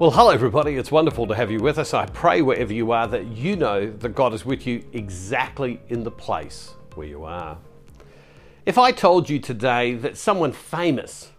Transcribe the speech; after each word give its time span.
Well, 0.00 0.12
hello, 0.12 0.30
everybody. 0.30 0.76
It's 0.76 0.90
wonderful 0.90 1.26
to 1.26 1.34
have 1.34 1.50
you 1.50 1.58
with 1.58 1.78
us. 1.78 1.92
I 1.92 2.06
pray 2.06 2.40
wherever 2.40 2.72
you 2.72 2.90
are 2.90 3.06
that 3.08 3.26
you 3.26 3.54
know 3.54 3.90
that 3.90 4.14
God 4.14 4.32
is 4.32 4.46
with 4.46 4.66
you 4.66 4.82
exactly 4.94 5.78
in 5.90 6.04
the 6.04 6.10
place 6.10 6.72
where 6.94 7.06
you 7.06 7.24
are. 7.24 7.58
If 8.64 8.78
I 8.78 8.92
told 8.92 9.28
you 9.28 9.38
today 9.38 9.92
that 9.96 10.16
someone 10.16 10.52
famous 10.52 11.32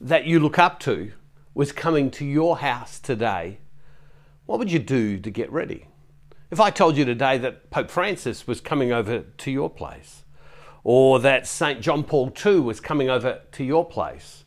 that 0.00 0.26
you 0.26 0.40
look 0.40 0.58
up 0.58 0.80
to 0.80 1.12
was 1.54 1.70
coming 1.70 2.10
to 2.10 2.24
your 2.24 2.58
house 2.58 2.98
today, 2.98 3.58
what 4.46 4.58
would 4.58 4.72
you 4.72 4.80
do 4.80 5.20
to 5.20 5.30
get 5.30 5.52
ready? 5.52 5.86
If 6.50 6.58
I 6.58 6.70
told 6.70 6.96
you 6.96 7.04
today 7.04 7.38
that 7.38 7.70
Pope 7.70 7.88
Francis 7.88 8.48
was 8.48 8.60
coming 8.60 8.90
over 8.90 9.20
to 9.20 9.50
your 9.52 9.70
place, 9.70 10.24
or 10.82 11.20
that 11.20 11.46
St. 11.46 11.80
John 11.80 12.02
Paul 12.02 12.32
II 12.44 12.62
was 12.62 12.80
coming 12.80 13.08
over 13.08 13.42
to 13.52 13.62
your 13.62 13.84
place, 13.84 14.44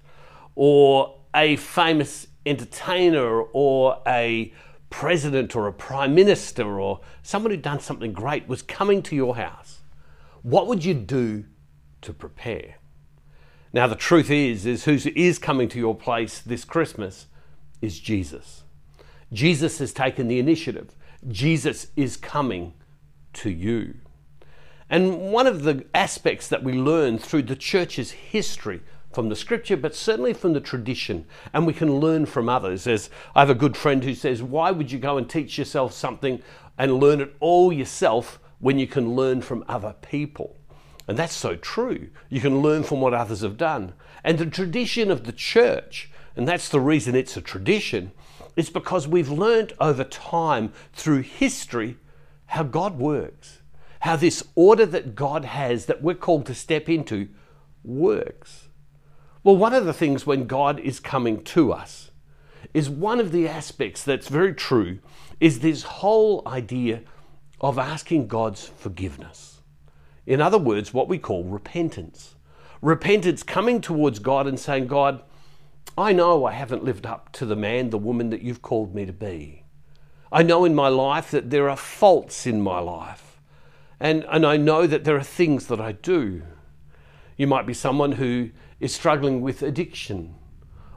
or 0.55 1.21
a 1.33 1.55
famous 1.55 2.27
entertainer 2.45 3.41
or 3.41 4.02
a 4.08 4.54
president 4.90 5.55
or 5.55 5.67
a 5.67 5.73
prime 5.73 6.16
minister 6.16 6.80
or 6.80 7.02
someone 7.21 7.52
who'd 7.52 7.62
done 7.62 7.80
something 7.80 8.13
great 8.13 8.48
was 8.48 8.62
coming 8.62 9.02
to 9.04 9.16
your 9.16 9.35
house, 9.35 9.81
what 10.41 10.68
would 10.68 10.85
you 10.85 10.94
do 10.94 11.45
to 12.02 12.13
prepare? 12.13 12.76
Now 13.73 13.88
the 13.88 13.95
truth 13.95 14.30
is 14.30 14.66
is 14.66 14.85
who 14.85 14.98
is 15.16 15.38
coming 15.40 15.68
to 15.70 15.80
your 15.80 15.95
place 15.95 16.40
this 16.40 16.63
Christmas 16.63 17.27
is 17.81 17.99
Jesus. 17.99 18.63
Jesus 19.34 19.80
has 19.80 19.91
taken 19.91 20.27
the 20.27 20.40
initiative. 20.40 20.96
Jesus 21.27 21.88
is 21.96 22.16
coming 22.16 22.73
to 23.34 23.49
you. 23.49 23.96
And 24.90 25.32
one 25.32 25.48
of 25.48 25.63
the 25.63 25.85
aspects 25.93 26.48
that 26.48 26.63
we 26.63 26.73
learn 26.73 27.18
through 27.18 27.43
the 27.43 27.55
church's 27.55 28.12
history 28.12 28.82
from 29.15 29.29
the 29.29 29.35
scripture, 29.35 29.77
but 29.77 29.95
certainly 29.95 30.33
from 30.33 30.51
the 30.51 30.59
tradition, 30.59 31.25
and 31.53 31.65
we 31.65 31.73
can 31.73 31.99
learn 31.99 32.26
from 32.26 32.49
others. 32.49 32.85
As 32.85 33.09
I 33.34 33.40
have 33.40 33.49
a 33.49 33.55
good 33.55 33.77
friend 33.77 34.03
who 34.03 34.13
says, 34.13 34.43
Why 34.43 34.71
would 34.71 34.91
you 34.91 34.99
go 34.99 35.17
and 35.17 35.27
teach 35.27 35.57
yourself 35.57 35.93
something 35.93 36.43
and 36.77 36.99
learn 36.99 37.21
it 37.21 37.34
all 37.40 37.71
yourself 37.71 38.40
when 38.59 38.77
you 38.77 38.85
can 38.85 39.15
learn 39.15 39.41
from 39.41 39.63
other 39.70 39.95
people? 40.01 40.57
And 41.07 41.17
that's 41.17 41.34
so 41.34 41.55
true. 41.55 42.09
You 42.29 42.41
can 42.41 42.62
learn 42.62 42.84
from 42.84 42.99
what 42.99 43.13
others 43.13 43.41
have 43.41 43.57
done. 43.57 43.93
And 44.23 44.37
the 44.37 44.45
tradition 44.45 45.09
of 45.09 45.23
the 45.23 45.31
church, 45.31 46.12
and 46.35 46.47
that's 46.47 46.68
the 46.68 46.81
reason 46.81 47.15
it's 47.15 47.37
a 47.37 47.41
tradition, 47.41 48.12
is 48.55 48.70
because 48.70 49.07
we've 49.07 49.29
learned 49.29 49.73
over 49.79 50.03
time 50.03 50.73
through 50.93 51.21
history 51.21 51.97
how 52.47 52.63
God 52.63 52.99
works, 52.99 53.62
how 54.01 54.18
this 54.18 54.43
order 54.55 54.85
that 54.85 55.15
God 55.15 55.45
has 55.45 55.85
that 55.85 56.01
we're 56.01 56.15
called 56.15 56.45
to 56.47 56.55
step 56.55 56.90
into 56.90 57.29
works. 57.84 58.65
Well, 59.46 59.57
one 59.57 59.76
of 59.76 59.85
the 59.85 59.93
things 59.93 60.26
when 60.26 60.48
God 60.48 60.79
is 60.79 60.99
coming 60.99 61.43
to 61.43 61.71
us 61.71 62.10
is 62.74 62.90
one 62.90 63.20
of 63.20 63.32
the 63.32 63.48
aspects 63.48 64.02
that's 64.02 64.28
very 64.28 64.56
true 64.56 64.97
is 65.40 65.59
this 65.59 65.84
whole 65.84 66.41
idea 66.47 67.03
of 67.62 67.78
asking 67.78 68.25
God's 68.25 68.66
forgiveness. 68.66 69.62
In 70.25 70.41
other 70.41 70.57
words, 70.57 70.96
what 70.96 71.07
we 71.07 71.19
call 71.19 71.44
repentance. 71.44 72.34
Repentance 72.81 73.44
coming 73.44 73.81
towards 73.81 74.18
God 74.18 74.47
and 74.47 74.59
saying, 74.59 74.88
God, 74.88 75.22
I 75.96 76.12
know 76.12 76.46
I 76.46 76.53
haven't 76.53 76.84
lived 76.84 77.06
up 77.06 77.31
to 77.34 77.46
the 77.46 77.56
man, 77.56 77.91
the 77.91 78.00
woman 78.00 78.31
that 78.31 78.41
you've 78.41 78.63
called 78.63 78.96
me 78.96 79.06
to 79.06 79.13
be. 79.13 79.63
I 80.31 80.41
know 80.41 80.66
in 80.66 80.74
my 80.74 80.88
life 80.88 81.30
that 81.30 81.52
there 81.52 81.69
are 81.69 81.78
faults 81.78 82.47
in 82.47 82.62
my 82.62 82.80
life. 82.80 83.40
And, 84.00 84.25
and 84.28 84.44
I 84.44 84.57
know 84.57 84.88
that 84.88 85.03
there 85.03 85.18
are 85.18 85.24
things 85.24 85.68
that 85.68 85.80
I 85.80 85.91
do. 85.91 86.41
You 87.38 87.46
might 87.46 87.68
be 87.68 87.75
someone 87.75 88.13
who 88.13 88.50
is 88.85 88.94
struggling 88.94 89.41
with 89.41 89.63
addiction, 89.63 90.35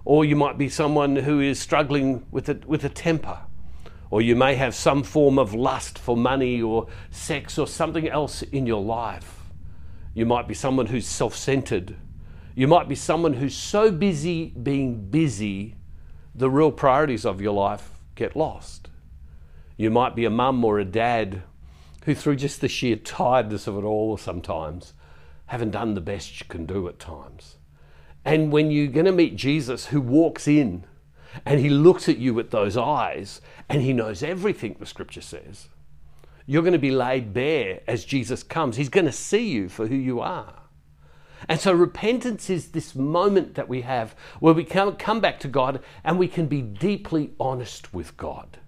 or 0.04 0.24
you 0.24 0.36
might 0.36 0.58
be 0.58 0.68
someone 0.68 1.16
who 1.16 1.40
is 1.40 1.58
struggling 1.58 2.26
with 2.30 2.48
a, 2.48 2.60
with 2.66 2.84
a 2.84 2.88
temper, 2.88 3.38
or 4.10 4.22
you 4.22 4.36
may 4.36 4.54
have 4.54 4.74
some 4.74 5.02
form 5.02 5.38
of 5.38 5.54
lust 5.54 5.98
for 5.98 6.16
money 6.16 6.60
or 6.62 6.86
sex 7.10 7.58
or 7.58 7.66
something 7.66 8.08
else 8.08 8.42
in 8.42 8.66
your 8.66 8.82
life. 8.82 9.40
You 10.14 10.26
might 10.26 10.46
be 10.46 10.54
someone 10.54 10.86
who's 10.86 11.06
self 11.06 11.34
centered. 11.34 11.96
You 12.54 12.68
might 12.68 12.88
be 12.88 12.94
someone 12.94 13.34
who's 13.34 13.56
so 13.56 13.90
busy 13.90 14.46
being 14.50 15.10
busy, 15.10 15.76
the 16.34 16.50
real 16.50 16.72
priorities 16.72 17.24
of 17.24 17.40
your 17.40 17.54
life 17.54 17.90
get 18.14 18.36
lost. 18.36 18.90
You 19.76 19.90
might 19.90 20.16
be 20.16 20.24
a 20.24 20.30
mum 20.30 20.64
or 20.64 20.78
a 20.78 20.84
dad 20.84 21.42
who, 22.04 22.14
through 22.14 22.36
just 22.36 22.60
the 22.60 22.68
sheer 22.68 22.96
tiredness 22.96 23.66
of 23.66 23.78
it 23.78 23.84
all, 23.84 24.16
sometimes 24.16 24.92
haven't 25.46 25.70
done 25.70 25.94
the 25.94 26.00
best 26.00 26.40
you 26.40 26.46
can 26.46 26.66
do 26.66 26.88
at 26.88 26.98
times. 26.98 27.57
And 28.28 28.52
when 28.52 28.70
you're 28.70 28.88
going 28.88 29.06
to 29.06 29.12
meet 29.12 29.36
Jesus 29.36 29.86
who 29.86 30.02
walks 30.02 30.46
in 30.46 30.84
and 31.46 31.60
he 31.60 31.70
looks 31.70 32.10
at 32.10 32.18
you 32.18 32.34
with 32.34 32.50
those 32.50 32.76
eyes 32.76 33.40
and 33.70 33.80
he 33.80 33.94
knows 33.94 34.22
everything 34.22 34.76
the 34.78 34.84
scripture 34.84 35.22
says, 35.22 35.70
you're 36.44 36.60
going 36.60 36.74
to 36.74 36.78
be 36.78 36.90
laid 36.90 37.32
bare 37.32 37.80
as 37.88 38.04
Jesus 38.04 38.42
comes. 38.42 38.76
He's 38.76 38.90
going 38.90 39.06
to 39.06 39.12
see 39.12 39.48
you 39.48 39.70
for 39.70 39.86
who 39.86 39.94
you 39.94 40.20
are. 40.20 40.60
And 41.48 41.58
so 41.58 41.72
repentance 41.72 42.50
is 42.50 42.72
this 42.72 42.94
moment 42.94 43.54
that 43.54 43.66
we 43.66 43.80
have 43.80 44.14
where 44.40 44.52
we 44.52 44.64
can 44.64 44.96
come 44.96 45.20
back 45.20 45.40
to 45.40 45.48
God 45.48 45.82
and 46.04 46.18
we 46.18 46.28
can 46.28 46.48
be 46.48 46.60
deeply 46.60 47.30
honest 47.40 47.94
with 47.94 48.18
God. 48.18 48.58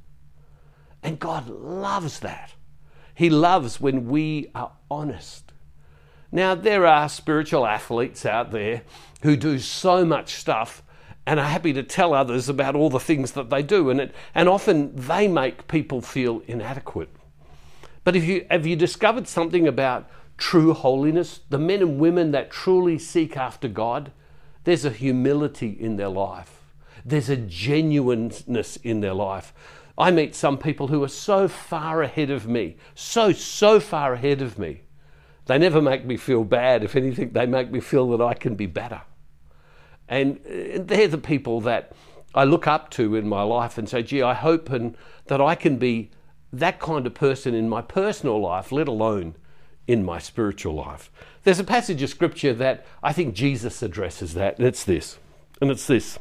And 1.03 1.19
God 1.19 1.51
loves 1.51 2.21
that. 2.21 2.55
He 3.15 3.29
loves 3.29 3.79
when 3.79 4.09
we 4.09 4.51
are 4.55 4.73
honest. 4.91 5.50
Now, 6.33 6.55
there 6.55 6.87
are 6.87 7.09
spiritual 7.09 7.67
athletes 7.67 8.25
out 8.25 8.53
there 8.53 8.83
who 9.23 9.37
do 9.37 9.59
so 9.59 10.05
much 10.05 10.35
stuff 10.35 10.83
and 11.27 11.41
are 11.41 11.47
happy 11.47 11.73
to 11.73 11.83
tell 11.83 12.15
others 12.15 12.49
about 12.49 12.77
all 12.77 12.89
the 12.89 13.01
things 13.01 13.33
that 13.33 13.51
they 13.51 13.63
do, 13.63 13.91
and, 13.91 14.01
it, 14.01 14.15
and 14.35 14.49
often 14.49 14.95
they 14.95 15.29
make 15.29 15.69
people 15.69 16.01
feel 16.01 16.43
inadequate. 16.47 17.11
But 18.05 18.17
if 18.17 18.25
you, 18.25 18.47
have 18.51 18.67
you 18.67 18.77
discovered 18.77 19.29
something 19.29 19.67
about 19.67 20.09
true 20.39 20.73
holiness, 20.73 21.41
the 21.51 21.59
men 21.59 21.83
and 21.83 21.99
women 21.99 22.31
that 22.31 22.51
truly 22.51 22.99
seek 22.99 23.37
after 23.37 23.69
God, 23.69 24.13
there's 24.65 24.85
a 24.85 24.91
humility 24.91 25.77
in 25.79 25.97
their 25.97 26.09
life, 26.09 26.63
there's 27.05 27.29
a 27.29 27.37
genuineness 27.37 28.77
in 28.77 29.01
their 29.01 29.15
life. 29.15 29.53
I 29.99 30.11
meet 30.11 30.35
some 30.35 30.57
people 30.57 30.89
who 30.89 31.03
are 31.03 31.09
so 31.09 31.49
far 31.49 32.03
ahead 32.03 32.31
of 32.31 32.47
me, 32.47 32.77
so, 32.95 33.33
so 33.33 33.81
far 33.81 34.15
ahead 34.15 34.41
of 34.41 34.59
me 34.59 34.83
they 35.51 35.59
never 35.59 35.83
make 35.83 36.05
me 36.05 36.17
feel 36.17 36.45
bad. 36.45 36.85
If 36.85 36.95
anything, 36.97 37.31
they 37.31 37.47
make 37.47 37.71
me 37.71 37.81
feel 37.81 38.11
that 38.11 38.25
I 38.25 38.35
can 38.35 38.55
be 38.55 38.67
better. 38.67 39.03
And 40.09 40.41
they're 40.45 41.09
the 41.09 41.19
people 41.19 41.61
that 41.63 41.93
I 42.35 42.45
look 42.45 42.67
up 42.67 42.91
to 42.91 43.17
in 43.17 43.29
my 43.29 43.43
life 43.43 43.79
and 43.79 43.89
say, 43.89 44.03
gee, 44.03 44.23
I 44.23 44.35
hope 44.35 44.71
and 44.71 44.97
that 45.27 45.41
I 45.41 45.55
can 45.55 45.77
be 45.77 46.11
that 46.53 46.81
kind 46.81 47.07
of 47.07 47.15
person 47.15 47.55
in 47.55 47.69
my 47.69 47.83
personal 47.83 48.41
life, 48.41 48.73
let 48.73 48.89
alone 48.89 49.37
in 49.87 50.05
my 50.05 50.19
spiritual 50.19 50.75
life. 50.75 51.11
There's 51.43 51.59
a 51.59 51.65
passage 51.65 52.03
of 52.03 52.11
scripture 52.11 52.55
that 52.55 52.87
I 53.03 53.13
think 53.13 53.35
Jesus 53.35 53.83
addresses 53.83 54.35
that, 54.35 54.59
and 54.59 54.67
it's 54.67 54.85
this. 54.85 55.19
And 55.61 55.71
it's 55.71 55.87
this. 55.87 56.19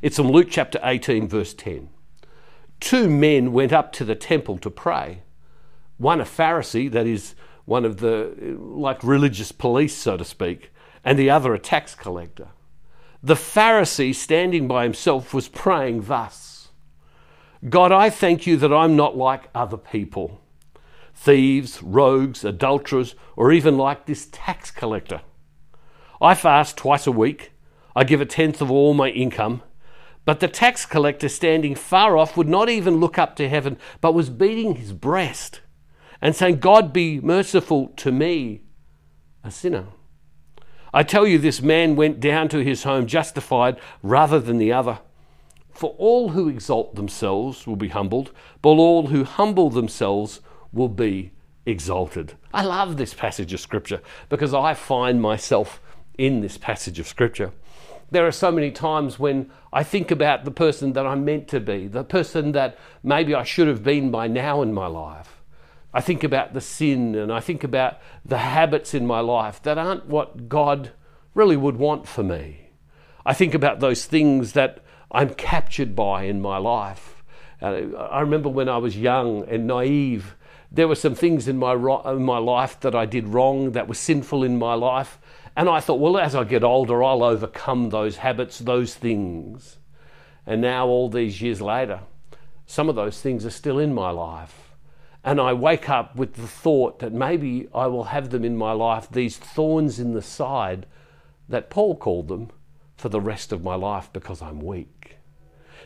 It's 0.00 0.16
from 0.16 0.30
Luke 0.30 0.48
chapter 0.50 0.80
18, 0.82 1.28
verse 1.28 1.54
10. 1.54 1.88
Two 2.80 3.08
men 3.08 3.52
went 3.52 3.72
up 3.72 3.92
to 3.92 4.04
the 4.04 4.14
temple 4.14 4.58
to 4.58 4.70
pray. 4.70 5.22
One 5.98 6.20
a 6.20 6.24
Pharisee, 6.24 6.90
that 6.90 7.06
is, 7.06 7.34
one 7.64 7.84
of 7.84 7.98
the 7.98 8.56
like 8.58 9.02
religious 9.04 9.52
police, 9.52 9.96
so 9.96 10.16
to 10.16 10.24
speak, 10.24 10.72
and 11.04 11.18
the 11.18 11.30
other 11.30 11.54
a 11.54 11.58
tax 11.58 11.94
collector. 11.94 12.48
The 13.22 13.34
Pharisee, 13.34 14.14
standing 14.14 14.66
by 14.66 14.82
himself, 14.82 15.32
was 15.32 15.48
praying 15.48 16.02
thus 16.02 16.68
God, 17.68 17.92
I 17.92 18.10
thank 18.10 18.46
you 18.46 18.56
that 18.56 18.72
I'm 18.72 18.96
not 18.96 19.16
like 19.16 19.48
other 19.54 19.76
people 19.76 20.40
thieves, 21.14 21.82
rogues, 21.82 22.42
adulterers, 22.44 23.14
or 23.36 23.52
even 23.52 23.76
like 23.76 24.06
this 24.06 24.28
tax 24.32 24.70
collector. 24.70 25.20
I 26.20 26.34
fast 26.34 26.76
twice 26.76 27.06
a 27.06 27.12
week, 27.12 27.52
I 27.94 28.04
give 28.04 28.20
a 28.20 28.26
tenth 28.26 28.60
of 28.60 28.70
all 28.70 28.94
my 28.94 29.10
income. 29.10 29.62
But 30.24 30.40
the 30.40 30.48
tax 30.48 30.86
collector, 30.86 31.28
standing 31.28 31.74
far 31.74 32.16
off, 32.16 32.36
would 32.36 32.48
not 32.48 32.68
even 32.68 32.96
look 32.96 33.18
up 33.18 33.36
to 33.36 33.48
heaven, 33.48 33.76
but 34.00 34.14
was 34.14 34.30
beating 34.30 34.76
his 34.76 34.92
breast 34.92 35.60
and 36.22 36.34
saying, 36.36 36.60
God 36.60 36.92
be 36.92 37.20
merciful 37.20 37.88
to 37.96 38.12
me, 38.12 38.62
a 39.42 39.50
sinner. 39.50 39.86
I 40.94 41.02
tell 41.02 41.26
you, 41.26 41.38
this 41.38 41.60
man 41.60 41.96
went 41.96 42.20
down 42.20 42.48
to 42.50 42.62
his 42.62 42.84
home 42.84 43.06
justified 43.06 43.78
rather 44.02 44.38
than 44.38 44.58
the 44.58 44.72
other. 44.72 45.00
For 45.72 45.96
all 45.98 46.30
who 46.30 46.48
exalt 46.48 46.94
themselves 46.94 47.66
will 47.66 47.76
be 47.76 47.88
humbled, 47.88 48.30
but 48.60 48.70
all 48.70 49.08
who 49.08 49.24
humble 49.24 49.68
themselves 49.68 50.40
will 50.72 50.88
be 50.88 51.32
exalted. 51.66 52.34
I 52.54 52.62
love 52.62 52.96
this 52.96 53.14
passage 53.14 53.52
of 53.52 53.60
Scripture 53.60 54.00
because 54.28 54.54
I 54.54 54.74
find 54.74 55.20
myself 55.20 55.80
in 56.18 56.40
this 56.40 56.56
passage 56.56 57.00
of 57.00 57.08
Scripture. 57.08 57.52
There 58.10 58.26
are 58.26 58.32
so 58.32 58.52
many 58.52 58.70
times 58.70 59.18
when 59.18 59.50
I 59.72 59.82
think 59.82 60.10
about 60.10 60.44
the 60.44 60.50
person 60.50 60.92
that 60.92 61.06
I'm 61.06 61.24
meant 61.24 61.48
to 61.48 61.60
be, 61.60 61.88
the 61.88 62.04
person 62.04 62.52
that 62.52 62.78
maybe 63.02 63.34
I 63.34 63.42
should 63.42 63.66
have 63.68 63.82
been 63.82 64.10
by 64.10 64.28
now 64.28 64.60
in 64.60 64.74
my 64.74 64.86
life. 64.86 65.41
I 65.94 66.00
think 66.00 66.24
about 66.24 66.54
the 66.54 66.60
sin 66.60 67.14
and 67.14 67.32
I 67.32 67.40
think 67.40 67.64
about 67.64 67.98
the 68.24 68.38
habits 68.38 68.94
in 68.94 69.06
my 69.06 69.20
life 69.20 69.62
that 69.62 69.78
aren't 69.78 70.06
what 70.06 70.48
God 70.48 70.92
really 71.34 71.56
would 71.56 71.76
want 71.76 72.08
for 72.08 72.22
me. 72.22 72.70
I 73.24 73.34
think 73.34 73.54
about 73.54 73.80
those 73.80 74.06
things 74.06 74.52
that 74.52 74.82
I'm 75.10 75.34
captured 75.34 75.94
by 75.94 76.24
in 76.24 76.40
my 76.40 76.58
life. 76.58 77.22
I 77.60 78.20
remember 78.20 78.48
when 78.48 78.68
I 78.68 78.78
was 78.78 78.96
young 78.96 79.48
and 79.48 79.66
naive, 79.66 80.34
there 80.72 80.88
were 80.88 80.96
some 80.96 81.14
things 81.14 81.46
in 81.46 81.58
my, 81.58 81.74
in 81.74 82.24
my 82.24 82.38
life 82.38 82.80
that 82.80 82.94
I 82.94 83.06
did 83.06 83.28
wrong, 83.28 83.72
that 83.72 83.86
were 83.86 83.94
sinful 83.94 84.42
in 84.42 84.58
my 84.58 84.74
life. 84.74 85.20
And 85.54 85.68
I 85.68 85.80
thought, 85.80 86.00
well, 86.00 86.18
as 86.18 86.34
I 86.34 86.44
get 86.44 86.64
older, 86.64 87.04
I'll 87.04 87.22
overcome 87.22 87.90
those 87.90 88.16
habits, 88.16 88.58
those 88.58 88.94
things. 88.94 89.76
And 90.46 90.60
now, 90.60 90.86
all 90.88 91.08
these 91.08 91.40
years 91.40 91.60
later, 91.60 92.00
some 92.66 92.88
of 92.88 92.96
those 92.96 93.20
things 93.20 93.44
are 93.46 93.50
still 93.50 93.78
in 93.78 93.94
my 93.94 94.10
life. 94.10 94.71
And 95.24 95.40
I 95.40 95.52
wake 95.52 95.88
up 95.88 96.16
with 96.16 96.34
the 96.34 96.48
thought 96.48 96.98
that 96.98 97.12
maybe 97.12 97.68
I 97.74 97.86
will 97.86 98.04
have 98.04 98.30
them 98.30 98.44
in 98.44 98.56
my 98.56 98.72
life, 98.72 99.08
these 99.10 99.36
thorns 99.36 100.00
in 100.00 100.14
the 100.14 100.22
side 100.22 100.86
that 101.48 101.70
Paul 101.70 101.96
called 101.96 102.28
them, 102.28 102.50
for 102.96 103.08
the 103.08 103.20
rest 103.20 103.52
of 103.52 103.64
my 103.64 103.74
life 103.74 104.10
because 104.12 104.40
I'm 104.42 104.60
weak. 104.60 105.16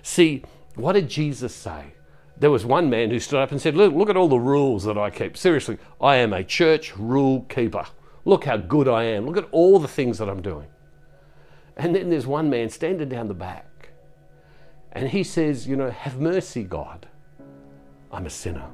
See, 0.02 0.42
what 0.74 0.92
did 0.92 1.08
Jesus 1.08 1.54
say? 1.54 1.94
There 2.38 2.50
was 2.50 2.66
one 2.66 2.90
man 2.90 3.10
who 3.10 3.18
stood 3.18 3.40
up 3.40 3.50
and 3.50 3.60
said, 3.60 3.74
Look, 3.74 3.94
look 3.94 4.10
at 4.10 4.16
all 4.16 4.28
the 4.28 4.38
rules 4.38 4.84
that 4.84 4.98
I 4.98 5.08
keep. 5.08 5.36
Seriously, 5.36 5.78
I 6.00 6.16
am 6.16 6.32
a 6.32 6.44
church 6.44 6.96
rule 6.96 7.42
keeper. 7.48 7.86
Look 8.26 8.44
how 8.44 8.58
good 8.58 8.88
I 8.88 9.04
am. 9.04 9.24
Look 9.24 9.38
at 9.38 9.48
all 9.50 9.78
the 9.78 9.88
things 9.88 10.18
that 10.18 10.28
I'm 10.28 10.42
doing. 10.42 10.68
And 11.76 11.94
then 11.94 12.10
there's 12.10 12.26
one 12.26 12.50
man 12.50 12.68
standing 12.68 13.08
down 13.08 13.28
the 13.28 13.34
back 13.34 13.90
and 14.96 15.10
he 15.10 15.22
says, 15.22 15.68
You 15.68 15.76
know, 15.76 15.90
have 15.90 16.18
mercy, 16.18 16.64
God. 16.64 17.06
I'm 18.10 18.24
a 18.24 18.30
sinner. 18.30 18.66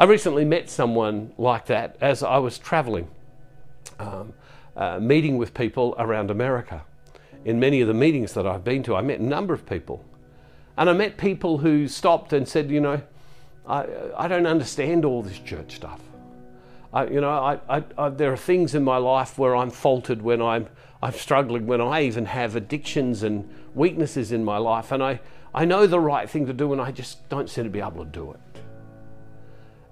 I 0.00 0.04
recently 0.04 0.46
met 0.46 0.70
someone 0.70 1.34
like 1.36 1.66
that 1.66 1.98
as 2.00 2.22
I 2.22 2.38
was 2.38 2.56
traveling, 2.56 3.06
um, 3.98 4.32
uh, 4.74 4.98
meeting 4.98 5.36
with 5.36 5.52
people 5.52 5.94
around 5.98 6.30
America. 6.30 6.84
In 7.44 7.60
many 7.60 7.82
of 7.82 7.88
the 7.88 7.92
meetings 7.92 8.32
that 8.32 8.46
I've 8.46 8.64
been 8.64 8.82
to, 8.84 8.96
I 8.96 9.02
met 9.02 9.20
a 9.20 9.22
number 9.22 9.52
of 9.52 9.66
people. 9.66 10.02
And 10.78 10.88
I 10.88 10.94
met 10.94 11.18
people 11.18 11.58
who 11.58 11.86
stopped 11.86 12.32
and 12.32 12.48
said, 12.48 12.70
You 12.70 12.80
know, 12.80 13.02
I, 13.66 13.86
I 14.16 14.26
don't 14.26 14.46
understand 14.46 15.04
all 15.04 15.22
this 15.22 15.38
church 15.38 15.76
stuff. 15.76 16.00
I, 16.94 17.04
you 17.04 17.20
know, 17.20 17.28
I, 17.28 17.58
I, 17.68 17.84
I, 17.98 18.08
there 18.08 18.32
are 18.32 18.38
things 18.38 18.74
in 18.74 18.82
my 18.82 18.96
life 18.96 19.36
where 19.36 19.54
I'm 19.54 19.70
faltered, 19.70 20.22
when 20.22 20.40
I'm, 20.40 20.66
I'm 21.02 21.12
struggling, 21.12 21.66
when 21.66 21.82
I 21.82 22.04
even 22.04 22.24
have 22.24 22.56
addictions 22.56 23.22
and 23.22 23.46
weaknesses 23.74 24.32
in 24.32 24.46
my 24.46 24.56
life, 24.56 24.92
and 24.92 25.02
I, 25.02 25.20
I 25.54 25.66
know 25.66 25.86
the 25.86 26.00
right 26.00 26.28
thing 26.28 26.46
to 26.46 26.54
do, 26.54 26.72
and 26.72 26.80
I 26.80 26.90
just 26.90 27.28
don't 27.28 27.50
seem 27.50 27.64
to 27.64 27.70
be 27.70 27.80
able 27.80 28.02
to 28.02 28.10
do 28.10 28.30
it. 28.30 28.40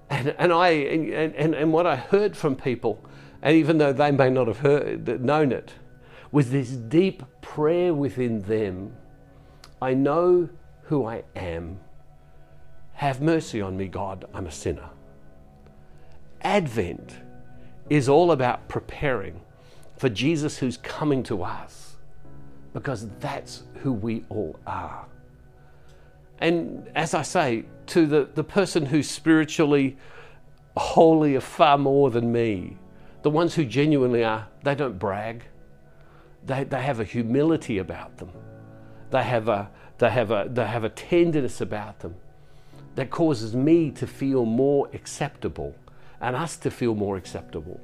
And, 0.09 0.35
and, 0.37 0.51
I, 0.51 0.69
and, 0.69 1.35
and, 1.35 1.55
and 1.55 1.73
what 1.73 1.85
I 1.85 1.95
heard 1.95 2.35
from 2.35 2.55
people, 2.55 3.03
and 3.41 3.55
even 3.55 3.77
though 3.77 3.93
they 3.93 4.11
may 4.11 4.29
not 4.29 4.47
have 4.47 4.59
heard, 4.59 5.21
known 5.23 5.51
it, 5.51 5.73
was 6.31 6.51
this 6.51 6.69
deep 6.69 7.23
prayer 7.41 7.93
within 7.93 8.41
them 8.43 8.95
I 9.81 9.93
know 9.93 10.49
who 10.83 11.05
I 11.05 11.23
am. 11.35 11.79
Have 12.93 13.21
mercy 13.21 13.61
on 13.61 13.77
me, 13.77 13.87
God, 13.87 14.25
I'm 14.33 14.45
a 14.45 14.51
sinner. 14.51 14.89
Advent 16.41 17.15
is 17.89 18.09
all 18.09 18.31
about 18.31 18.67
preparing 18.67 19.39
for 19.97 20.09
Jesus 20.09 20.57
who's 20.57 20.77
coming 20.77 21.23
to 21.23 21.43
us 21.43 21.95
because 22.73 23.07
that's 23.19 23.63
who 23.75 23.93
we 23.93 24.25
all 24.29 24.59
are. 24.67 25.05
And 26.39 26.89
as 26.95 27.13
I 27.13 27.21
say, 27.21 27.65
to 27.87 28.05
the, 28.05 28.29
the 28.33 28.43
person 28.43 28.85
who's 28.85 29.09
spiritually 29.09 29.97
holy 30.77 31.39
far 31.39 31.77
more 31.77 32.09
than 32.09 32.31
me, 32.31 32.77
the 33.21 33.29
ones 33.29 33.55
who 33.55 33.65
genuinely 33.65 34.23
are, 34.23 34.47
they 34.63 34.75
don't 34.75 34.97
brag. 34.97 35.43
They, 36.45 36.63
they 36.63 36.81
have 36.81 36.99
a 36.99 37.03
humility 37.03 37.79
about 37.79 38.17
them. 38.17 38.31
They 39.11 39.23
have 39.23 39.49
a, 39.49 39.69
they, 39.97 40.09
have 40.09 40.31
a, 40.31 40.47
they 40.49 40.65
have 40.65 40.83
a 40.83 40.89
tenderness 40.89 41.61
about 41.61 41.99
them 41.99 42.15
that 42.95 43.09
causes 43.09 43.55
me 43.55 43.91
to 43.91 44.07
feel 44.07 44.45
more 44.45 44.89
acceptable 44.93 45.75
and 46.21 46.35
us 46.35 46.57
to 46.57 46.71
feel 46.71 46.95
more 46.95 47.17
acceptable. 47.17 47.79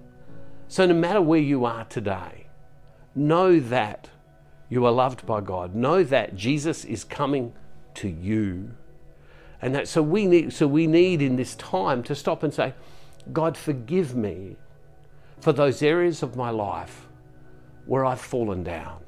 So, 0.68 0.86
no 0.86 0.94
matter 0.94 1.22
where 1.22 1.40
you 1.40 1.66
are 1.66 1.86
today, 1.86 2.48
know 3.13 3.60
that 3.60 4.10
you 4.69 4.86
are 4.86 4.92
loved 4.92 5.25
by 5.25 5.42
God. 5.42 5.75
Know 5.75 6.04
that 6.04 6.36
Jesus 6.36 6.86
is 6.86 7.04
coming 7.04 7.54
to 7.95 8.09
you. 8.09 8.71
And 9.62 9.74
that 9.75 9.88
so 9.88 10.01
we 10.01 10.25
need 10.27 10.53
so 10.53 10.68
we 10.68 10.86
need 10.88 11.21
in 11.21 11.36
this 11.36 11.56
time 11.56 12.03
to 12.03 12.15
stop 12.15 12.44
and 12.44 12.53
say, 12.53 12.74
God 13.31 13.57
forgive 13.57 14.15
me 14.15 14.57
for 15.39 15.53
those 15.53 15.81
areas 15.81 16.24
of 16.24 16.36
my 16.36 16.50
life 16.50 17.07
where 17.86 18.06
I've 18.06 18.21
fallen 18.21 18.63
down, 18.63 19.00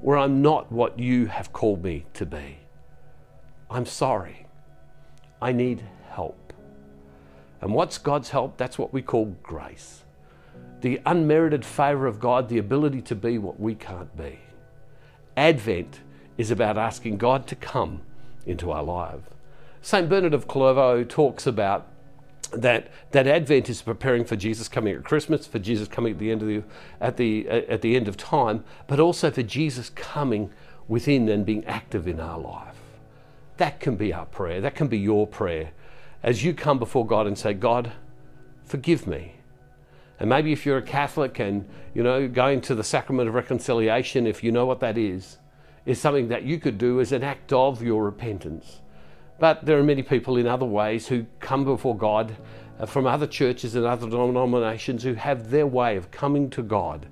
where 0.00 0.18
I'm 0.18 0.42
not 0.42 0.70
what 0.70 0.98
you 0.98 1.26
have 1.26 1.52
called 1.52 1.82
me 1.82 2.06
to 2.14 2.26
be. 2.26 2.58
I'm 3.70 3.86
sorry. 3.86 4.46
I 5.40 5.52
need 5.52 5.82
help. 6.10 6.52
And 7.60 7.72
what's 7.72 7.98
God's 7.98 8.30
help? 8.30 8.56
That's 8.56 8.78
what 8.78 8.92
we 8.92 9.02
call 9.02 9.36
grace. 9.42 10.04
The 10.80 11.00
unmerited 11.06 11.64
favour 11.64 12.06
of 12.06 12.20
God, 12.20 12.48
the 12.48 12.58
ability 12.58 13.02
to 13.02 13.14
be 13.14 13.38
what 13.38 13.60
we 13.60 13.74
can't 13.74 14.14
be. 14.16 14.38
Advent 15.36 16.00
is 16.40 16.50
about 16.50 16.78
asking 16.78 17.18
God 17.18 17.46
to 17.48 17.54
come 17.54 18.00
into 18.46 18.70
our 18.70 18.82
life. 18.82 19.20
St. 19.82 20.08
Bernard 20.08 20.32
of 20.32 20.48
Clairvaux 20.48 21.04
talks 21.04 21.46
about 21.46 21.86
that, 22.52 22.90
that 23.10 23.26
Advent 23.26 23.68
is 23.68 23.82
preparing 23.82 24.24
for 24.24 24.36
Jesus 24.36 24.66
coming 24.66 24.96
at 24.96 25.04
Christmas, 25.04 25.46
for 25.46 25.58
Jesus 25.58 25.86
coming 25.86 26.12
at 26.14 26.18
the 26.18 26.32
end 26.32 26.40
of 26.40 26.48
the, 26.48 26.62
at 26.98 27.18
the, 27.18 27.46
uh, 27.46 27.60
at 27.68 27.82
the 27.82 27.94
end 27.94 28.08
of 28.08 28.16
time, 28.16 28.64
but 28.86 28.98
also 28.98 29.30
for 29.30 29.42
Jesus 29.42 29.90
coming 29.90 30.50
within 30.88 31.28
and 31.28 31.44
being 31.44 31.62
active 31.66 32.08
in 32.08 32.18
our 32.18 32.38
life. 32.38 32.76
That 33.58 33.78
can 33.78 33.96
be 33.96 34.14
our 34.14 34.24
prayer. 34.24 34.62
That 34.62 34.74
can 34.74 34.88
be 34.88 34.98
your 34.98 35.26
prayer 35.26 35.72
as 36.22 36.42
you 36.42 36.54
come 36.54 36.78
before 36.78 37.06
God 37.06 37.26
and 37.26 37.36
say, 37.36 37.52
God, 37.52 37.92
forgive 38.64 39.06
me. 39.06 39.34
And 40.18 40.30
maybe 40.30 40.52
if 40.52 40.64
you're 40.64 40.78
a 40.78 40.82
Catholic 40.82 41.38
and, 41.38 41.68
you 41.92 42.02
know, 42.02 42.26
going 42.28 42.62
to 42.62 42.74
the 42.74 42.84
sacrament 42.84 43.28
of 43.28 43.34
reconciliation, 43.34 44.26
if 44.26 44.42
you 44.42 44.50
know 44.50 44.64
what 44.64 44.80
that 44.80 44.96
is, 44.96 45.36
is 45.86 46.00
something 46.00 46.28
that 46.28 46.42
you 46.42 46.58
could 46.58 46.78
do 46.78 47.00
as 47.00 47.12
an 47.12 47.22
act 47.22 47.52
of 47.52 47.82
your 47.82 48.04
repentance. 48.04 48.80
But 49.38 49.64
there 49.64 49.78
are 49.78 49.82
many 49.82 50.02
people 50.02 50.36
in 50.36 50.46
other 50.46 50.66
ways 50.66 51.08
who 51.08 51.26
come 51.40 51.64
before 51.64 51.96
God 51.96 52.36
uh, 52.78 52.86
from 52.86 53.06
other 53.06 53.26
churches 53.26 53.74
and 53.74 53.86
other 53.86 54.08
denominations 54.08 55.02
who 55.02 55.14
have 55.14 55.50
their 55.50 55.66
way 55.66 55.96
of 55.96 56.10
coming 56.10 56.50
to 56.50 56.62
God 56.62 57.06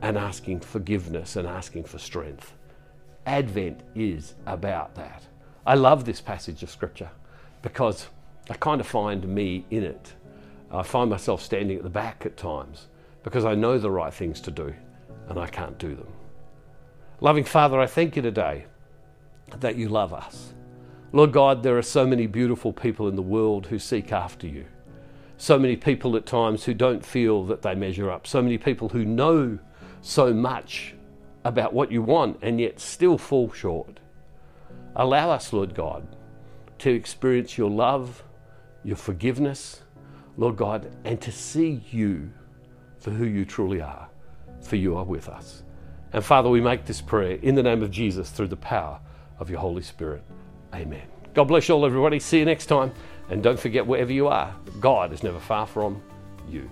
and 0.00 0.18
asking 0.18 0.60
forgiveness 0.60 1.36
and 1.36 1.46
asking 1.46 1.84
for 1.84 1.98
strength. 1.98 2.52
Advent 3.26 3.80
is 3.94 4.34
about 4.46 4.96
that. 4.96 5.22
I 5.64 5.74
love 5.74 6.04
this 6.04 6.20
passage 6.20 6.62
of 6.64 6.70
Scripture 6.70 7.10
because 7.62 8.08
I 8.50 8.54
kind 8.54 8.80
of 8.80 8.86
find 8.86 9.26
me 9.26 9.64
in 9.70 9.84
it. 9.84 10.12
I 10.72 10.82
find 10.82 11.08
myself 11.08 11.40
standing 11.42 11.76
at 11.76 11.84
the 11.84 11.90
back 11.90 12.26
at 12.26 12.36
times 12.36 12.88
because 13.22 13.44
I 13.44 13.54
know 13.54 13.78
the 13.78 13.90
right 13.90 14.12
things 14.12 14.40
to 14.40 14.50
do 14.50 14.74
and 15.28 15.38
I 15.38 15.46
can't 15.46 15.78
do 15.78 15.94
them. 15.94 16.08
Loving 17.22 17.44
Father, 17.44 17.78
I 17.78 17.86
thank 17.86 18.16
you 18.16 18.22
today 18.22 18.66
that 19.60 19.76
you 19.76 19.88
love 19.88 20.12
us. 20.12 20.54
Lord 21.12 21.32
God, 21.32 21.62
there 21.62 21.78
are 21.78 21.82
so 21.82 22.04
many 22.04 22.26
beautiful 22.26 22.72
people 22.72 23.06
in 23.06 23.14
the 23.14 23.22
world 23.22 23.66
who 23.66 23.78
seek 23.78 24.10
after 24.10 24.48
you. 24.48 24.64
So 25.36 25.56
many 25.56 25.76
people 25.76 26.16
at 26.16 26.26
times 26.26 26.64
who 26.64 26.74
don't 26.74 27.06
feel 27.06 27.44
that 27.44 27.62
they 27.62 27.76
measure 27.76 28.10
up. 28.10 28.26
So 28.26 28.42
many 28.42 28.58
people 28.58 28.88
who 28.88 29.04
know 29.04 29.60
so 30.00 30.34
much 30.34 30.96
about 31.44 31.72
what 31.72 31.92
you 31.92 32.02
want 32.02 32.40
and 32.42 32.60
yet 32.60 32.80
still 32.80 33.16
fall 33.18 33.52
short. 33.52 34.00
Allow 34.96 35.30
us, 35.30 35.52
Lord 35.52 35.76
God, 35.76 36.16
to 36.80 36.90
experience 36.90 37.56
your 37.56 37.70
love 37.70 38.24
your 38.82 38.96
forgiveness, 38.96 39.82
Lord 40.36 40.56
God, 40.56 40.90
and 41.04 41.20
to 41.20 41.30
see 41.30 41.84
you 41.92 42.32
for 42.98 43.12
who 43.12 43.26
you 43.26 43.44
truly 43.44 43.80
are, 43.80 44.08
for 44.60 44.74
you 44.74 44.96
are 44.96 45.04
with 45.04 45.28
us. 45.28 45.62
And 46.12 46.24
Father, 46.24 46.48
we 46.48 46.60
make 46.60 46.84
this 46.84 47.00
prayer 47.00 47.38
in 47.42 47.54
the 47.54 47.62
name 47.62 47.82
of 47.82 47.90
Jesus 47.90 48.30
through 48.30 48.48
the 48.48 48.56
power 48.56 49.00
of 49.38 49.48
your 49.48 49.60
Holy 49.60 49.82
Spirit. 49.82 50.22
Amen. 50.74 51.02
God 51.34 51.44
bless 51.44 51.68
you 51.68 51.74
all, 51.74 51.86
everybody. 51.86 52.20
See 52.20 52.38
you 52.38 52.44
next 52.44 52.66
time. 52.66 52.92
And 53.30 53.42
don't 53.42 53.58
forget, 53.58 53.86
wherever 53.86 54.12
you 54.12 54.28
are, 54.28 54.54
God 54.80 55.12
is 55.12 55.22
never 55.22 55.40
far 55.40 55.66
from 55.66 56.02
you. 56.48 56.68